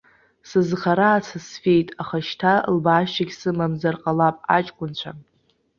Сызхара 0.49 1.09
аца 1.17 1.39
сфеит, 1.47 1.89
аха 2.01 2.17
шьҭа 2.27 2.53
лбаашьагьы 2.75 3.35
сымамзар 3.39 3.95
ҟалап, 4.01 4.35
аҷкәынцәа. 4.57 5.11